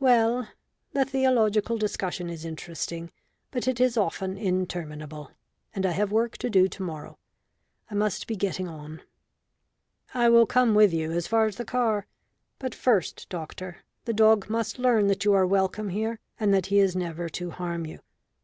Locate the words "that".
15.06-15.24, 16.52-16.66